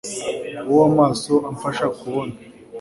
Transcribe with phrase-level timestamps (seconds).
[0.69, 2.35] wowe amaso amfasha kubona